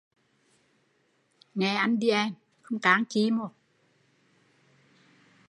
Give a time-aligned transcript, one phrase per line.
[1.55, 3.47] Nghe anh đi em, không can chi mô